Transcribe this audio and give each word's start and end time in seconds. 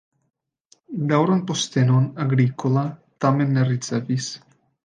Daŭran 1.11 1.43
postenon 1.51 2.09
Agricola 2.25 2.87
tamen 3.27 3.55
ne 3.59 3.71
ricevis. 3.73 4.35